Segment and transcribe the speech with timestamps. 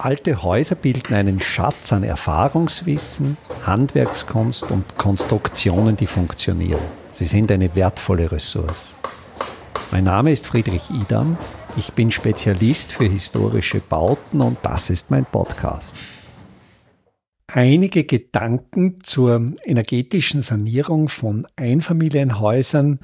[0.00, 3.36] Alte Häuser bilden einen Schatz an Erfahrungswissen,
[3.66, 6.80] Handwerkskunst und Konstruktionen, die funktionieren.
[7.10, 8.96] Sie sind eine wertvolle Ressource.
[9.90, 11.36] Mein Name ist Friedrich Idam.
[11.76, 15.96] Ich bin Spezialist für historische Bauten und das ist mein Podcast.
[17.48, 23.00] Einige Gedanken zur energetischen Sanierung von Einfamilienhäusern,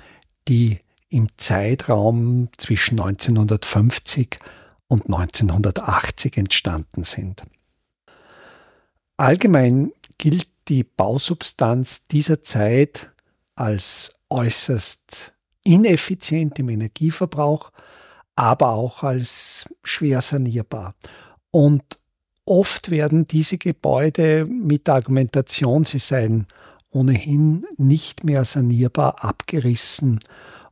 [0.46, 4.38] die im Zeitraum zwischen 1950
[4.88, 7.42] und 1980 entstanden sind.
[9.16, 13.10] Allgemein gilt die Bausubstanz dieser Zeit
[13.54, 17.70] als äußerst ineffizient im Energieverbrauch,
[18.36, 20.94] aber auch als schwer sanierbar.
[21.50, 21.98] Und
[22.44, 26.46] oft werden diese Gebäude mit der Argumentation, sie seien
[26.90, 30.20] ohnehin nicht mehr sanierbar, abgerissen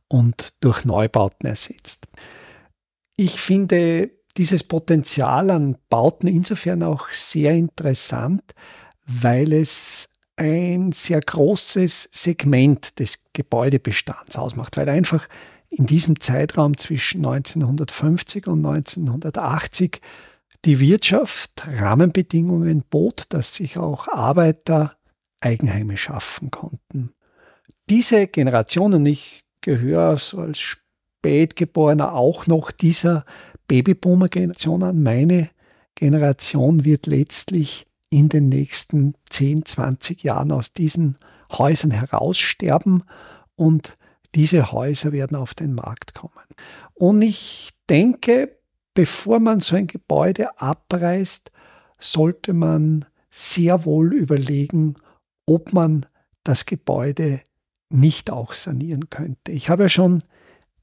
[0.07, 2.07] und durch Neubauten ersetzt.
[3.15, 8.53] Ich finde dieses Potenzial an Bauten insofern auch sehr interessant,
[9.05, 15.27] weil es ein sehr großes Segment des Gebäudebestands ausmacht, weil einfach
[15.69, 20.01] in diesem Zeitraum zwischen 1950 und 1980
[20.65, 24.97] die Wirtschaft Rahmenbedingungen bot, dass sich auch Arbeiter
[25.41, 27.13] Eigenheime schaffen konnten.
[27.89, 30.77] Diese Generation, und ich gehöre so als
[31.23, 33.23] Spätgeborener auch noch dieser
[33.69, 35.03] Babyboomer-Generation an.
[35.03, 35.49] Meine
[35.95, 41.17] Generation wird letztlich in den nächsten 10, 20 Jahren aus diesen
[41.49, 43.03] Häusern heraussterben
[43.55, 43.97] und
[44.35, 46.33] diese Häuser werden auf den Markt kommen.
[46.93, 48.57] Und ich denke,
[48.93, 51.51] bevor man so ein Gebäude abreißt,
[51.99, 54.95] sollte man sehr wohl überlegen,
[55.45, 56.05] ob man
[56.43, 57.39] das Gebäude
[57.89, 59.53] nicht auch sanieren könnte.
[59.53, 60.21] Ich habe ja schon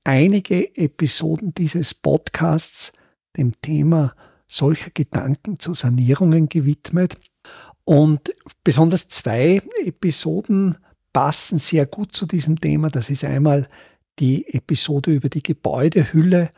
[0.04, 2.92] einige Episoden dieses Podcasts
[3.36, 4.14] dem Thema
[4.46, 7.16] solcher Gedanken zu Sanierungen gewidmet.
[7.84, 8.34] Und
[8.64, 10.76] besonders zwei Episoden
[11.12, 12.88] passen sehr gut zu diesem Thema.
[12.88, 13.69] Das ist einmal
[14.19, 16.50] die Episode über die Gebäudehülle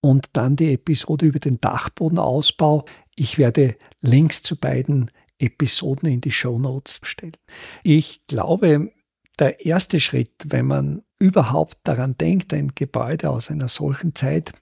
[0.00, 2.84] und dann die Episode über den Dachbodenausbau.
[3.14, 7.36] Ich werde Links zu beiden Episoden in die Show Notes stellen.
[7.82, 8.92] Ich glaube,
[9.38, 14.52] der erste Schritt, wenn man überhaupt daran denkt, ein Gebäude aus einer solchen Zeit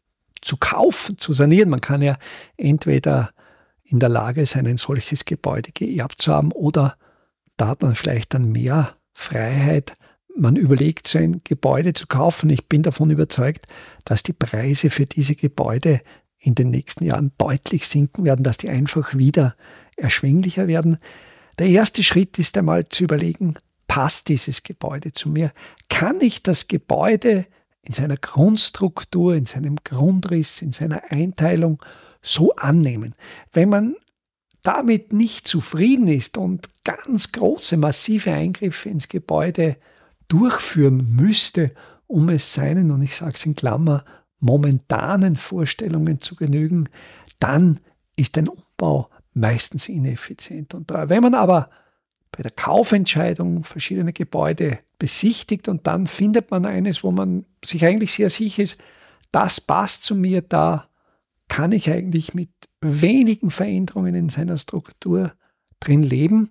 [0.40, 1.70] zu kaufen, zu sanieren.
[1.70, 2.16] Man kann ja
[2.56, 3.30] entweder
[3.82, 6.96] in der Lage sein, ein solches Gebäude geerbt zu haben oder
[7.56, 9.96] da hat man vielleicht dann mehr Freiheit.
[10.36, 12.50] Man überlegt, so ein Gebäude zu kaufen.
[12.50, 13.66] Ich bin davon überzeugt,
[14.04, 16.00] dass die Preise für diese Gebäude
[16.38, 19.54] in den nächsten Jahren deutlich sinken werden, dass die einfach wieder
[19.96, 20.98] erschwinglicher werden.
[21.58, 23.54] Der erste Schritt ist einmal zu überlegen,
[23.94, 25.53] passt dieses Gebäude zu mir?
[25.88, 27.47] Kann ich das Gebäude
[27.82, 31.81] in seiner Grundstruktur, in seinem Grundriss, in seiner Einteilung
[32.21, 33.15] so annehmen?
[33.53, 33.94] Wenn man
[34.65, 39.77] damit nicht zufrieden ist und ganz große, massive Eingriffe ins Gebäude
[40.27, 41.71] durchführen müsste,
[42.09, 44.04] um es seinen, und ich sage es in Klammer,
[44.41, 46.88] momentanen Vorstellungen zu genügen,
[47.38, 47.78] dann
[48.16, 51.09] ist ein Umbau meistens ineffizient und teuer.
[51.10, 51.71] Wenn man aber
[52.37, 58.12] bei der Kaufentscheidung verschiedene Gebäude besichtigt und dann findet man eines, wo man sich eigentlich
[58.12, 58.81] sehr sicher ist,
[59.33, 60.89] das passt zu mir, da
[61.49, 62.50] kann ich eigentlich mit
[62.81, 65.33] wenigen Veränderungen in seiner Struktur
[65.81, 66.50] drin leben,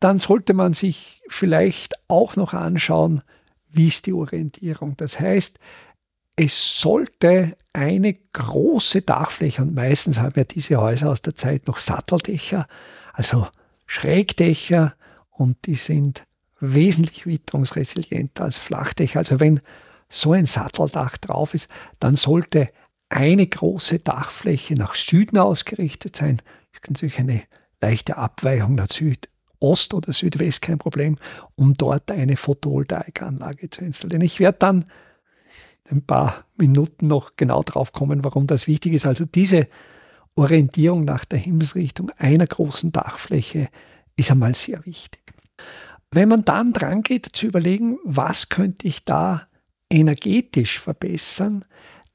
[0.00, 3.22] dann sollte man sich vielleicht auch noch anschauen,
[3.70, 4.96] wie ist die Orientierung.
[4.96, 5.58] Das heißt,
[6.36, 11.78] es sollte eine große Dachfläche, und meistens haben ja diese Häuser aus der Zeit noch
[11.78, 12.66] Satteldächer,
[13.12, 13.46] also
[13.86, 14.94] Schrägdächer
[15.30, 16.24] und die sind
[16.60, 19.18] wesentlich witterungsresilienter als Flachdächer.
[19.20, 19.60] Also wenn
[20.08, 21.68] so ein Satteldach drauf ist,
[21.98, 22.70] dann sollte
[23.08, 26.38] eine große Dachfläche nach Süden ausgerichtet sein.
[26.72, 27.42] Das ist natürlich eine
[27.80, 31.16] leichte Abweichung nach Südost oder Südwest kein Problem,
[31.54, 34.22] um dort eine Photovoltaikanlage zu installieren.
[34.22, 34.84] Ich werde dann
[35.90, 39.06] in ein paar Minuten noch genau drauf kommen, warum das wichtig ist.
[39.06, 39.68] Also diese
[40.36, 43.68] Orientierung nach der Himmelsrichtung einer großen Dachfläche
[44.16, 45.22] ist einmal sehr wichtig.
[46.10, 49.48] Wenn man dann dran geht zu überlegen, was könnte ich da
[49.90, 51.64] energetisch verbessern,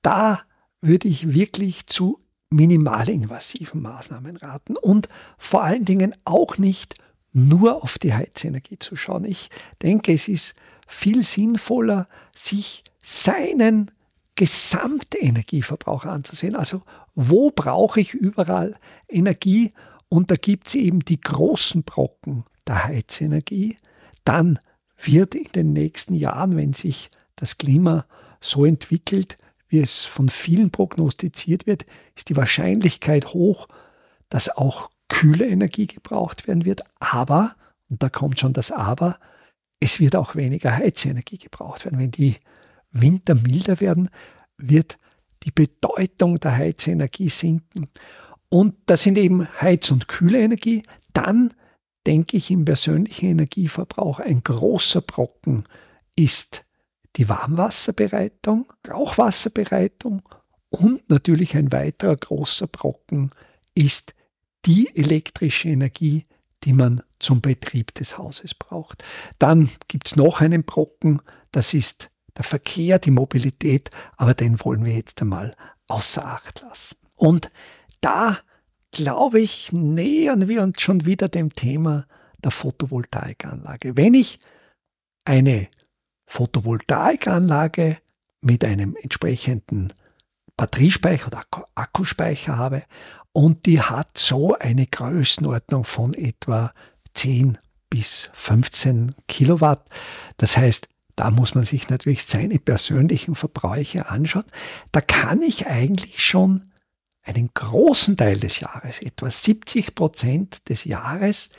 [0.02, 0.42] da
[0.82, 2.20] würde ich wirklich zu
[2.50, 5.08] minimalinvasiven Maßnahmen raten und
[5.38, 6.96] vor allen Dingen auch nicht
[7.32, 9.26] nur auf die Heizenergie zu schauen.
[9.26, 9.50] Ich
[9.82, 10.56] denke, es ist
[10.88, 13.92] viel sinnvoller, sich seinen
[14.40, 16.56] Gesamtenergieverbrauch anzusehen.
[16.56, 16.82] Also
[17.14, 18.78] wo brauche ich überall
[19.10, 19.74] Energie?
[20.08, 23.76] Und da gibt es eben die großen Brocken der Heizenergie.
[24.24, 24.58] Dann
[24.98, 28.06] wird in den nächsten Jahren, wenn sich das Klima
[28.40, 29.38] so entwickelt,
[29.68, 33.68] wie es von vielen prognostiziert wird, ist die Wahrscheinlichkeit hoch,
[34.30, 37.58] dass auch kühle Energie gebraucht werden wird, aber,
[37.90, 39.20] und da kommt schon das Aber,
[39.82, 42.00] es wird auch weniger Heizenergie gebraucht werden.
[42.00, 42.36] Wenn die
[42.92, 44.10] Winter milder werden,
[44.58, 44.98] wird
[45.44, 47.88] die Bedeutung der Heizenergie sinken.
[48.50, 50.84] Und das sind eben Heiz- und kühle Energie.
[51.14, 51.54] Dann
[52.08, 55.64] denke ich im persönlichen Energieverbrauch ein großer Brocken
[56.16, 56.66] ist
[57.16, 60.22] die Warmwasserbereitung, Rauchwasserbereitung
[60.70, 63.32] und natürlich ein weiterer großer Brocken
[63.74, 64.14] ist
[64.66, 66.26] die elektrische Energie,
[66.64, 69.04] die man zum Betrieb des Hauses braucht.
[69.40, 71.22] Dann gibt es noch einen Brocken,
[71.52, 75.56] das ist der Verkehr, die Mobilität, aber den wollen wir jetzt einmal
[75.88, 76.98] außer Acht lassen.
[77.16, 77.50] Und
[78.02, 78.38] da,
[78.92, 82.06] glaube ich, nähern wir uns schon wieder dem Thema
[82.44, 83.98] der Photovoltaikanlage.
[83.98, 84.40] Wenn ich
[85.26, 85.68] eine
[86.28, 87.98] Photovoltaikanlage
[88.42, 89.92] mit einem entsprechenden
[90.56, 91.44] Batteriespeicher oder
[91.76, 92.84] Akkuspeicher habe
[93.32, 96.74] und die hat so eine Größenordnung von etwa
[97.14, 97.58] 10
[97.90, 99.90] bis 15 Kilowatt.
[100.38, 100.88] Das heißt,
[101.20, 104.46] da muss man sich natürlich seine persönlichen Verbräuche anschauen.
[104.94, 106.72] Da kann ich eigentlich schon
[107.24, 111.50] einen großen Teil des Jahres, etwa 70 Prozent des Jahres,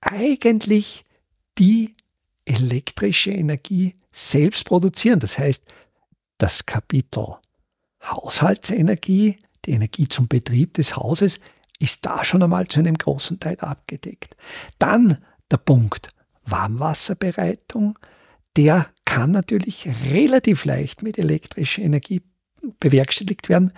[0.00, 1.04] eigentlich
[1.58, 1.94] die
[2.44, 5.20] elektrische Energie selbst produzieren.
[5.20, 5.62] Das heißt,
[6.38, 7.36] das Kapitel
[8.02, 11.38] Haushaltsenergie, die Energie zum Betrieb des Hauses,
[11.78, 14.36] ist da schon einmal zu einem großen Teil abgedeckt.
[14.80, 16.08] Dann der Punkt
[16.46, 17.96] Warmwasserbereitung,
[18.58, 22.22] der kann natürlich relativ leicht mit elektrischer Energie
[22.80, 23.72] bewerkstelligt werden.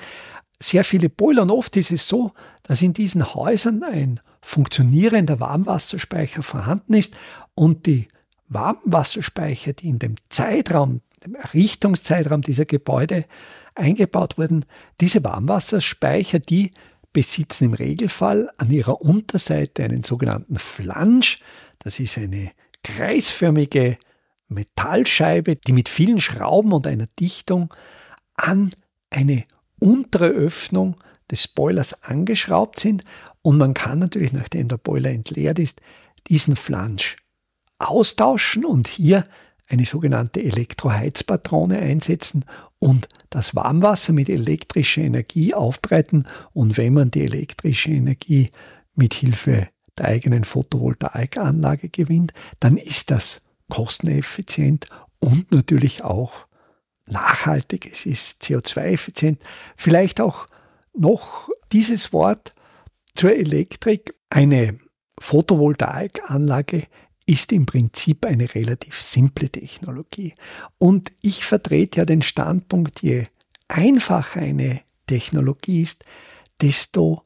[0.59, 2.33] Sehr viele Boiler und oft ist es so,
[2.63, 7.15] dass in diesen Häusern ein funktionierender Warmwasserspeicher vorhanden ist
[7.55, 8.09] und die
[8.49, 13.27] Warmwasserspeicher, die in dem Zeitraum, dem Errichtungszeitraum dieser Gebäude
[13.75, 14.65] eingebaut wurden,
[14.99, 16.71] diese Warmwasserspeicher, die
[17.13, 21.41] besitzen im Regelfall an ihrer Unterseite einen sogenannten Flansch.
[21.81, 23.99] Das ist eine kreisförmige
[24.51, 27.73] Metallscheibe, die mit vielen Schrauben und einer Dichtung
[28.35, 28.73] an
[29.11, 29.45] eine
[29.79, 30.97] untere Öffnung
[31.31, 33.05] des Boilers angeschraubt sind
[33.43, 35.81] und man kann natürlich, nachdem der Boiler entleert ist,
[36.29, 37.17] diesen Flansch
[37.79, 39.25] austauschen und hier
[39.67, 42.45] eine sogenannte Elektroheizpatrone einsetzen
[42.79, 46.27] und das Warmwasser mit elektrischer Energie aufbreiten.
[46.53, 48.51] Und wenn man die elektrische Energie
[48.95, 54.87] mit Hilfe der eigenen Photovoltaikanlage gewinnt, dann ist das kosteneffizient
[55.19, 56.47] und natürlich auch
[57.07, 57.91] nachhaltig.
[57.91, 59.41] Es ist CO2-effizient.
[59.77, 60.47] Vielleicht auch
[60.95, 62.53] noch dieses Wort
[63.15, 64.15] zur Elektrik.
[64.29, 64.79] Eine
[65.19, 66.87] Photovoltaikanlage
[67.27, 70.35] ist im Prinzip eine relativ simple Technologie.
[70.79, 73.27] Und ich vertrete ja den Standpunkt, je
[73.69, 76.05] einfacher eine Technologie ist,
[76.61, 77.23] desto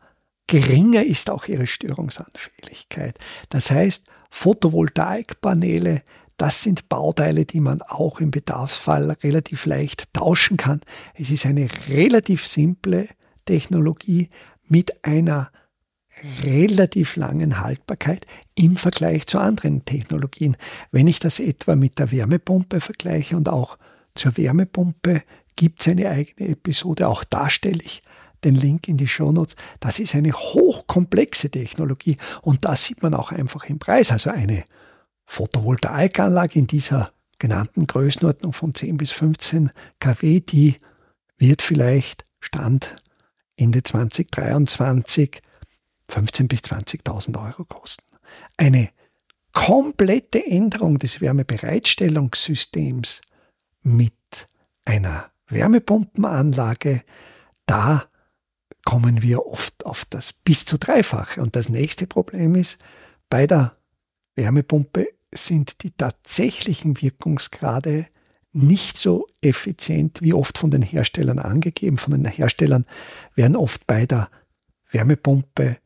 [0.46, 3.18] geringer ist auch ihre Störungsanfälligkeit.
[3.48, 6.02] Das heißt, Photovoltaikpaneele,
[6.36, 10.80] das sind Bauteile, die man auch im Bedarfsfall relativ leicht tauschen kann.
[11.14, 13.08] Es ist eine relativ simple
[13.44, 14.30] Technologie
[14.66, 15.50] mit einer
[16.44, 20.56] relativ langen Haltbarkeit im Vergleich zu anderen Technologien.
[20.92, 23.78] Wenn ich das etwa mit der Wärmepumpe vergleiche und auch
[24.14, 25.22] zur Wärmepumpe
[25.56, 28.02] gibt es eine eigene Episode, auch da stelle ich
[28.44, 29.56] den Link in die Shownotes.
[29.80, 34.12] Das ist eine hochkomplexe Technologie und das sieht man auch einfach im Preis.
[34.12, 34.64] Also eine
[35.26, 40.76] Photovoltaikanlage in dieser genannten Größenordnung von 10 bis 15 kW, die
[41.36, 42.96] wird vielleicht Stand
[43.56, 45.40] Ende 2023
[46.10, 48.04] 15.000 bis 20.000 Euro kosten.
[48.56, 48.90] Eine
[49.52, 53.20] komplette Änderung des Wärmebereitstellungssystems
[53.82, 54.14] mit
[54.84, 57.02] einer Wärmepumpenanlage,
[57.66, 58.04] da
[58.84, 61.40] kommen wir oft auf das bis zu dreifache.
[61.40, 62.78] Und das nächste Problem ist,
[63.30, 63.76] bei der
[64.36, 68.06] Wärmepumpe sind die tatsächlichen Wirkungsgrade
[68.52, 71.98] nicht so effizient wie oft von den Herstellern angegeben.
[71.98, 72.86] Von den Herstellern
[73.34, 74.30] werden oft bei der
[74.90, 75.78] Wärmepumpe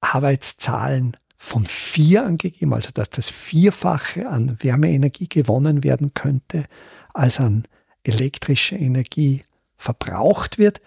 [0.00, 6.64] Arbeitszahlen von vier angegeben, also dass das Vierfache an Wärmeenergie gewonnen werden könnte,
[7.14, 7.64] als an
[8.02, 9.42] elektrischer Energie
[9.76, 10.80] verbraucht wird.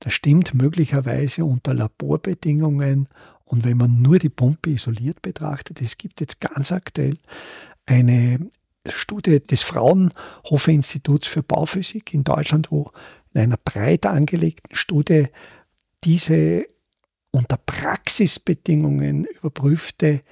[0.00, 3.08] Das stimmt möglicherweise unter Laborbedingungen
[3.46, 5.80] und wenn man nur die Pumpe isoliert betrachtet.
[5.80, 7.16] Es gibt jetzt ganz aktuell
[7.86, 8.40] eine
[8.86, 12.90] Studie des Fraunhofer Instituts für Bauphysik in Deutschland, wo
[13.32, 15.28] in einer breit angelegten Studie
[16.04, 16.66] diese
[17.30, 20.22] unter Praxisbedingungen überprüfte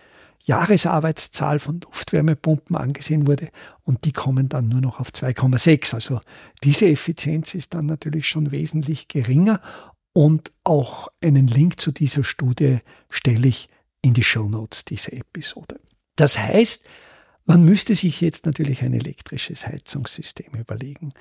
[0.44, 3.48] Jahresarbeitszahl von Luftwärmepumpen angesehen wurde
[3.82, 5.94] und die kommen dann nur noch auf 2,6.
[5.94, 6.20] Also
[6.62, 9.60] diese Effizienz ist dann natürlich schon wesentlich geringer
[10.14, 12.78] Und auch einen Link zu dieser Studie
[13.10, 13.68] stelle ich
[14.00, 15.80] in die Show Notes dieser Episode.
[16.16, 16.86] Das heißt,
[17.44, 21.12] man müsste sich jetzt natürlich ein elektrisches Heizungssystem überlegen.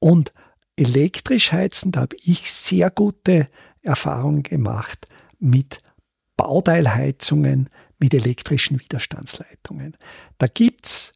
[0.00, 0.32] Und
[0.76, 3.48] elektrisch heizen, da habe ich sehr gute
[3.82, 5.06] Erfahrungen gemacht
[5.38, 5.80] mit
[6.36, 9.96] Bauteilheizungen mit elektrischen Widerstandsleitungen.
[10.38, 11.12] Da gibt es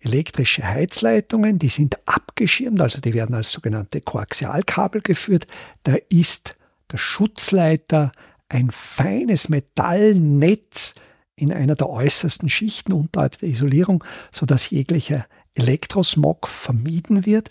[0.00, 5.46] elektrische Heizleitungen, die sind abgeschirmt, also die werden als sogenannte Koaxialkabel geführt.
[5.84, 6.56] Da ist
[6.92, 8.12] der Schutzleiter
[8.48, 10.94] ein feines Metallnetz
[11.34, 17.50] in einer der äußersten Schichten unterhalb der Isolierung, sodass jeglicher Elektrosmog vermieden wird.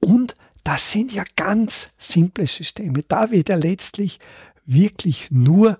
[0.00, 3.02] Und das sind ja ganz simple Systeme.
[3.02, 4.20] Da wird ja letztlich
[4.64, 5.78] wirklich nur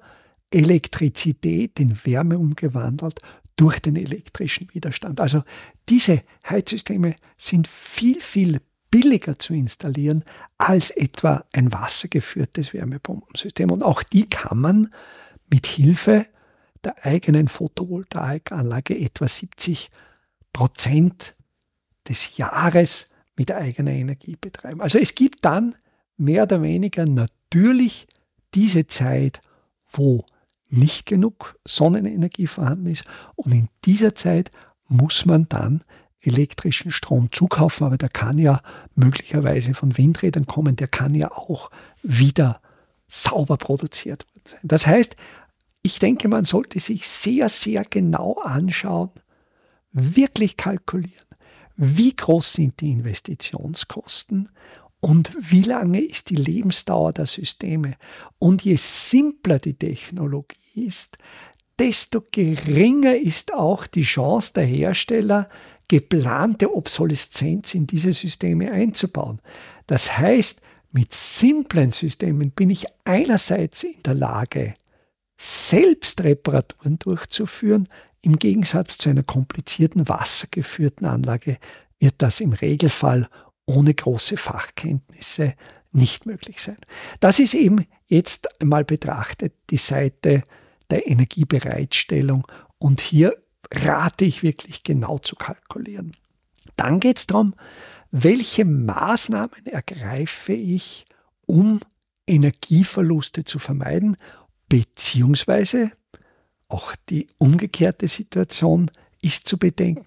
[0.50, 3.20] Elektrizität in Wärme umgewandelt
[3.56, 5.20] durch den elektrischen Widerstand.
[5.20, 5.44] Also
[5.88, 8.60] diese Heizsysteme sind viel, viel
[8.92, 10.22] billiger zu installieren
[10.58, 13.72] als etwa ein wassergeführtes Wärmepumpensystem.
[13.72, 14.94] Und auch die kann man
[15.50, 16.26] mit Hilfe
[16.84, 19.90] der eigenen Photovoltaikanlage etwa 70
[20.52, 21.34] Prozent
[22.08, 24.80] des Jahres mit eigener Energie betreiben.
[24.80, 25.74] Also es gibt dann
[26.16, 28.06] mehr oder weniger natürlich
[28.54, 29.40] diese Zeit,
[29.90, 30.26] wo
[30.68, 33.04] nicht genug Sonnenenergie vorhanden ist.
[33.36, 34.50] Und in dieser Zeit
[34.88, 35.82] muss man dann
[36.22, 38.62] elektrischen Strom zukaufen, aber der kann ja
[38.94, 41.70] möglicherweise von Windrädern kommen, der kann ja auch
[42.02, 42.60] wieder
[43.08, 44.60] sauber produziert sein.
[44.62, 45.16] Das heißt,
[45.82, 49.10] ich denke, man sollte sich sehr, sehr genau anschauen,
[49.92, 51.26] wirklich kalkulieren,
[51.76, 54.48] wie groß sind die Investitionskosten
[55.00, 57.96] und wie lange ist die Lebensdauer der Systeme.
[58.38, 61.18] Und je simpler die Technologie ist,
[61.78, 65.48] desto geringer ist auch die Chance der Hersteller,
[65.88, 69.40] geplante Obsoleszenz in diese Systeme einzubauen.
[69.86, 70.60] Das heißt,
[70.92, 74.74] mit simplen Systemen bin ich einerseits in der Lage,
[75.38, 77.88] selbst Reparaturen durchzuführen.
[78.20, 81.58] Im Gegensatz zu einer komplizierten wassergeführten Anlage
[81.98, 83.28] wird das im Regelfall
[83.66, 85.54] ohne große Fachkenntnisse
[85.92, 86.78] nicht möglich sein.
[87.20, 90.42] Das ist eben jetzt einmal betrachtet die Seite
[90.90, 92.46] der Energiebereitstellung
[92.78, 93.36] und hier
[93.72, 96.16] rate ich wirklich genau zu kalkulieren.
[96.76, 97.54] Dann geht es darum,
[98.10, 101.06] welche Maßnahmen ergreife ich,
[101.46, 101.80] um
[102.26, 104.16] Energieverluste zu vermeiden,
[104.68, 105.90] beziehungsweise
[106.68, 110.06] auch die umgekehrte Situation ist zu bedenken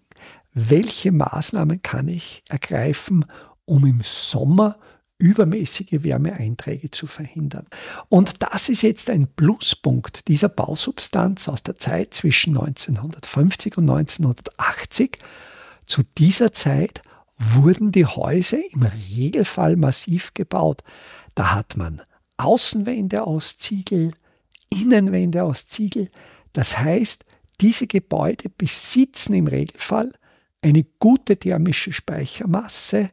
[0.56, 3.26] welche Maßnahmen kann ich ergreifen,
[3.66, 4.80] um im Sommer
[5.18, 7.68] übermäßige Wärmeeinträge zu verhindern.
[8.10, 15.18] Und das ist jetzt ein Pluspunkt dieser Bausubstanz aus der Zeit zwischen 1950 und 1980.
[15.86, 17.02] Zu dieser Zeit
[17.38, 20.84] wurden die Häuser im Regelfall massiv gebaut.
[21.34, 22.02] Da hat man
[22.38, 24.12] Außenwände aus Ziegel,
[24.70, 26.10] Innenwände aus Ziegel.
[26.54, 27.26] Das heißt,
[27.62, 30.12] diese Gebäude besitzen im Regelfall
[30.62, 33.10] eine gute thermische Speichermasse.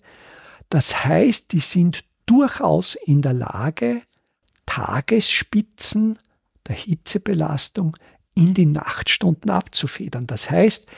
[0.72, 4.00] Das heißt, die sind durchaus in der Lage,
[4.64, 6.18] Tagesspitzen
[6.66, 7.94] der Hitzebelastung
[8.34, 10.26] in die Nachtstunden abzufedern.
[10.26, 10.88] Das heißt,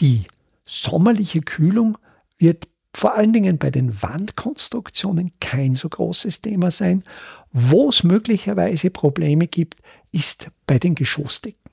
[0.00, 0.24] die
[0.66, 1.96] sommerliche Kühlung
[2.36, 7.02] wird vor allen Dingen bei den Wandkonstruktionen kein so großes Thema sein.
[7.50, 9.80] Wo es möglicherweise Probleme gibt,
[10.12, 11.70] ist bei den Geschossdecken.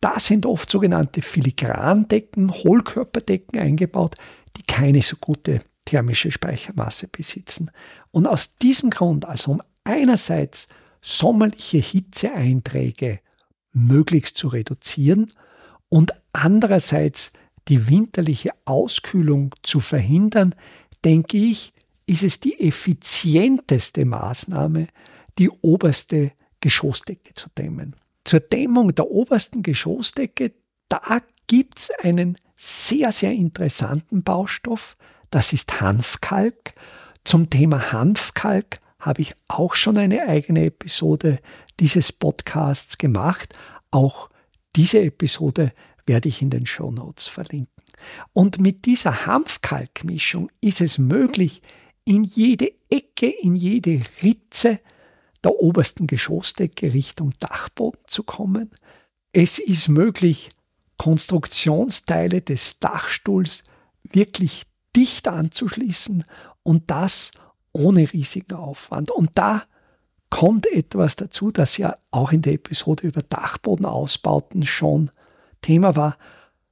[0.00, 4.14] Da sind oft sogenannte Filigrandecken, Hohlkörperdecken eingebaut,
[4.56, 7.70] die keine so gute thermische Speichermasse besitzen.
[8.12, 10.68] Und aus diesem Grund, also um einerseits
[11.02, 13.20] sommerliche Hitzeeinträge
[13.72, 15.30] möglichst zu reduzieren
[15.90, 17.32] und andererseits
[17.68, 20.54] die winterliche Auskühlung zu verhindern,
[21.04, 21.74] denke ich,
[22.06, 24.86] ist es die effizienteste Maßnahme,
[25.38, 27.96] die oberste Geschossdecke zu dämmen.
[28.24, 30.52] Zur Dämmung der obersten Geschossdecke,
[30.88, 34.96] da gibt es einen sehr, sehr interessanten Baustoff.
[35.32, 36.72] Das ist Hanfkalk.
[37.24, 41.38] Zum Thema Hanfkalk habe ich auch schon eine eigene Episode
[41.80, 43.54] dieses Podcasts gemacht.
[43.90, 44.28] Auch
[44.76, 45.72] diese Episode
[46.04, 47.82] werde ich in den Show Notes verlinken.
[48.34, 51.62] Und mit dieser Hanfkalkmischung ist es möglich,
[52.04, 54.80] in jede Ecke, in jede Ritze
[55.42, 58.70] der obersten Geschossdecke Richtung Dachboden zu kommen.
[59.32, 60.50] Es ist möglich,
[60.98, 63.64] Konstruktionsteile des Dachstuhls
[64.02, 64.64] wirklich
[64.96, 66.24] dicht anzuschließen
[66.62, 67.30] und das
[67.72, 69.10] ohne riesigen Aufwand.
[69.10, 69.62] Und da
[70.30, 75.10] kommt etwas dazu, das ja auch in der Episode über Dachbodenausbauten schon
[75.60, 76.16] Thema war.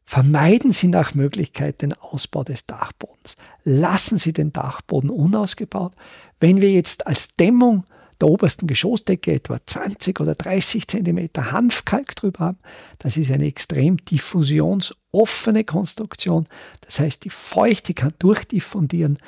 [0.05, 3.37] Vermeiden Sie nach Möglichkeit den Ausbau des Dachbodens.
[3.63, 5.93] Lassen Sie den Dachboden unausgebaut.
[6.41, 7.85] Wenn wir jetzt als Dämmung
[8.21, 12.59] der obersten Geschossdecke etwa 20 oder 30 Zentimeter Hanfkalk drüber haben.
[12.99, 16.47] Das ist eine extrem diffusionsoffene Konstruktion.
[16.83, 19.19] Das heißt, die Feuchte kann durchdiffundieren.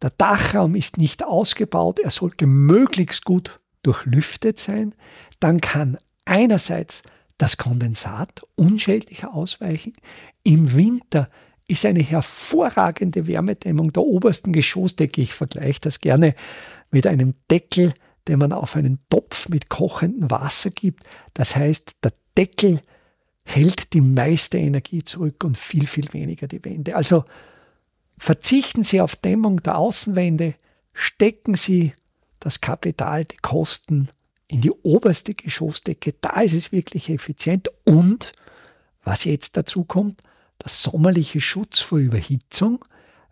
[0.00, 1.98] Der Dachraum ist nicht ausgebaut.
[1.98, 4.94] Er sollte möglichst gut durchlüftet sein.
[5.40, 7.02] Dann kann einerseits
[7.38, 9.94] das Kondensat unschädlicher ausweichen.
[10.44, 11.28] Im Winter
[11.66, 15.22] ist eine hervorragende Wärmedämmung der obersten Geschossdecke.
[15.22, 16.34] Ich vergleiche das gerne
[16.90, 17.94] mit einem Deckel,
[18.28, 21.02] den man auf einen Topf mit kochendem Wasser gibt.
[21.34, 22.80] Das heißt, der Deckel
[23.44, 26.96] hält die meiste Energie zurück und viel, viel weniger die Wände.
[26.96, 27.24] Also
[28.18, 30.54] verzichten Sie auf Dämmung der Außenwände,
[30.92, 31.92] stecken Sie
[32.38, 34.08] das Kapital, die Kosten
[34.48, 36.14] in die oberste Geschossdecke.
[36.20, 37.68] Da ist es wirklich effizient.
[37.84, 38.32] Und
[39.02, 40.22] was jetzt dazu kommt,
[40.58, 42.84] das sommerliche Schutz vor Überhitzung.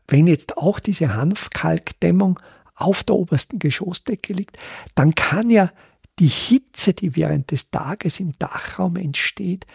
[0.09, 2.41] Wenn jetzt auch diese Hanfkalkdämmung
[2.81, 4.59] auf der obersten Geschossdecke liegt,
[4.95, 5.71] dann kann ja
[6.19, 9.67] die Hitze, die während des Tages im Dachraum entsteht,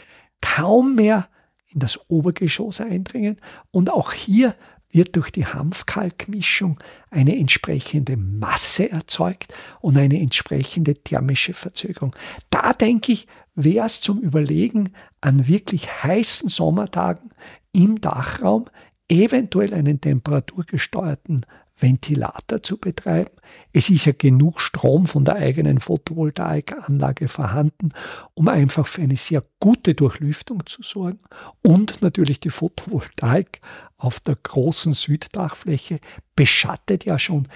[0.41, 1.27] kaum mehr
[1.67, 3.38] in das Obergeschoss eindringen.
[3.71, 4.55] Und auch hier
[4.89, 12.15] wird durch die Hanfkalkmischung eine entsprechende Masse erzeugt und eine entsprechende thermische Verzögerung.
[12.50, 17.31] Da denke ich, wäre es zum Überlegen, an wirklich heißen Sommertagen
[17.74, 18.65] im Dachraum
[19.09, 21.45] eventuell einen temperaturgesteuerten
[21.77, 23.32] Ventilator zu betreiben.
[23.74, 27.89] Es ist ja genug Strom von der eigenen Photovoltaikanlage vorhanden,
[28.34, 31.20] um einfach für eine sehr gute Durchlüftung zu sorgen.
[31.62, 33.60] Und natürlich die Photovoltaik
[33.98, 36.00] auf der großen Süddachfläche
[36.36, 37.48] beschattet ja schon,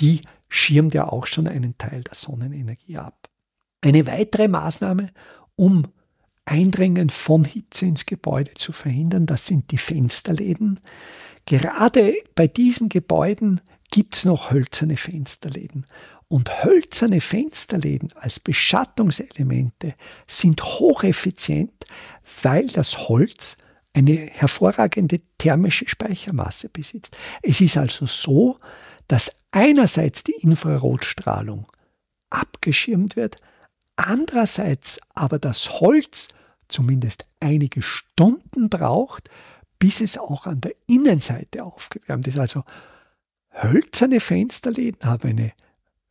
[0.00, 3.28] die schirmt ja auch schon einen Teil der Sonnenenergie ab.
[3.80, 5.10] Eine weitere Maßnahme,
[5.54, 5.86] um
[6.44, 10.80] Eindringen von Hitze ins Gebäude zu verhindern, das sind die Fensterläden.
[11.48, 15.86] Gerade bei diesen Gebäuden gibt es noch hölzerne Fensterläden.
[16.28, 19.94] Und hölzerne Fensterläden als Beschattungselemente
[20.26, 21.86] sind hocheffizient,
[22.42, 23.56] weil das Holz
[23.94, 27.16] eine hervorragende thermische Speichermasse besitzt.
[27.40, 28.58] Es ist also so,
[29.06, 31.66] dass einerseits die Infrarotstrahlung
[32.28, 33.36] abgeschirmt wird,
[33.96, 36.28] andererseits aber das Holz
[36.68, 39.30] zumindest einige Stunden braucht,
[39.78, 42.38] bis es auch an der Innenseite aufgewärmt ist.
[42.38, 42.64] Also
[43.50, 45.52] hölzerne Fensterläden haben eine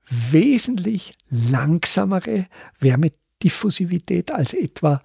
[0.10, 2.47] wesentlich langsamere
[2.80, 5.01] Wärmediffusivität als etwa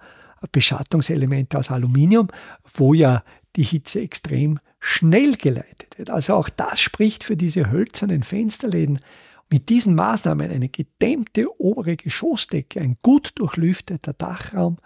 [0.51, 2.29] Beschattungselemente aus Aluminium,
[2.73, 3.23] wo ja
[3.55, 6.09] die Hitze extrem schnell geleitet wird.
[6.09, 8.99] Also auch das spricht für diese hölzernen Fensterläden.
[9.49, 14.77] Mit diesen Maßnahmen eine gedämmte obere Geschossdecke, ein gut durchlüfteter Dachraum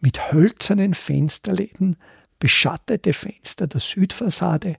[0.00, 1.96] mit hölzernen Fensterläden
[2.42, 4.74] beschattete Fenster der Südfassade.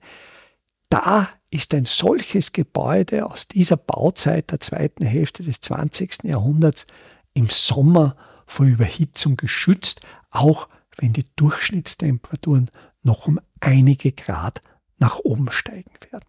[0.89, 6.26] Da ist ein solches Gebäude aus dieser Bauzeit der zweiten Hälfte des 20.
[6.26, 6.86] Jahrhunderts
[7.34, 12.69] im Sommer vor Überhitzung geschützt, auch wenn die Durchschnittstemperaturen
[13.02, 14.62] noch um einige Grad
[14.97, 16.28] nach oben steigen werden.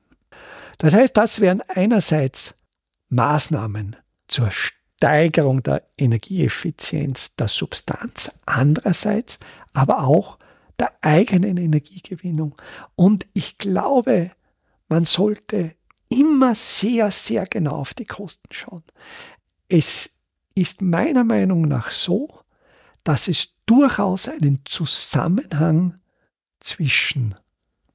[0.79, 2.55] Das heißt, das wären einerseits
[3.09, 3.97] Maßnahmen
[4.29, 9.41] zur Steigerung der Energieeffizienz der Substanz, andererseits
[9.73, 10.39] aber auch
[10.79, 12.55] der eigenen Energiegewinnung.
[12.97, 14.31] Und ich glaube,
[14.89, 15.75] man sollte
[16.09, 18.85] immer sehr, sehr genau auf die Kosten schauen.
[19.69, 20.11] Es
[20.55, 22.41] ist meiner Meinung nach so,
[23.03, 25.99] dass es durchaus einen Zusammenhang
[26.61, 27.35] zwischen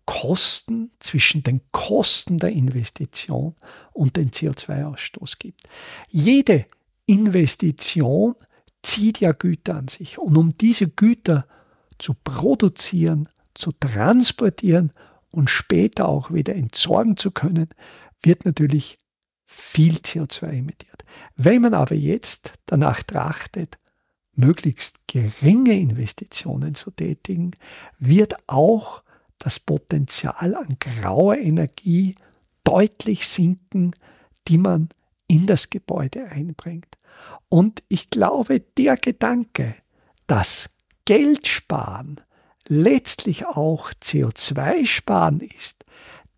[0.06, 3.56] Kosten, zwischen den Kosten der Investition
[3.92, 5.62] und den CO2-Ausstoß gibt.
[6.10, 6.66] Jede
[7.06, 8.36] Investition
[8.82, 10.18] zieht ja Güter an sich.
[10.18, 11.48] Und um diese Güter
[12.00, 14.92] zu produzieren, zu transportieren
[15.32, 17.70] und später auch wieder entsorgen zu können,
[18.22, 18.98] wird natürlich
[19.46, 21.04] viel CO2 emittiert.
[21.36, 23.78] Wenn man aber jetzt danach trachtet,
[24.34, 27.52] möglichst geringe Investitionen zu tätigen,
[27.98, 29.04] wird auch
[29.38, 32.16] das Potenzial an grauer Energie
[32.64, 33.94] deutlich sinken,
[34.48, 34.90] die man
[35.28, 36.98] in das Gebäude einbringt.
[37.50, 39.76] Und ich glaube, der Gedanke,
[40.28, 40.70] dass
[41.10, 42.22] Geld sparen
[42.68, 45.84] letztlich auch CO2 sparen ist,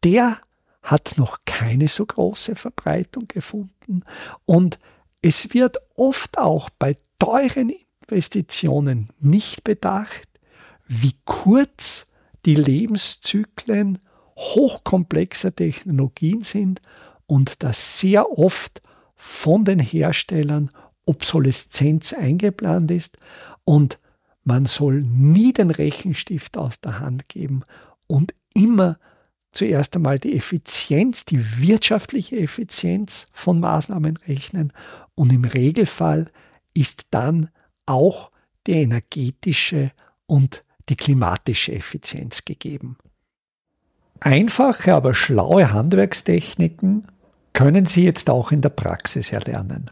[0.06, 0.38] der
[0.82, 4.06] hat noch keine so große Verbreitung gefunden.
[4.46, 4.80] Und
[5.22, 10.30] es wird oft auch bei teuren Investitionen nicht bedacht,
[10.88, 12.08] wie kurz
[12.46, 14.00] die Lebenszyklen
[14.38, 16.80] hochkomplexer Technologien sind
[17.28, 18.82] und dass sehr oft
[19.18, 20.72] von den Herstellern
[21.04, 23.18] Obsoleszenz eingeplant ist.
[23.66, 23.98] Und
[24.44, 27.64] man soll nie den Rechenstift aus der Hand geben
[28.08, 28.98] und immer
[29.52, 34.74] zuerst einmal die Effizienz, die wirtschaftliche Effizienz von Maßnahmen rechnen
[35.16, 36.32] und im Regelfall
[36.74, 37.50] ist dann
[37.86, 38.32] auch
[38.68, 39.92] die energetische
[40.26, 42.98] und die klimatische Effizienz gegeben.
[44.20, 47.08] Einfache, aber schlaue Handwerkstechniken
[47.54, 49.92] können Sie jetzt auch in der Praxis erlernen.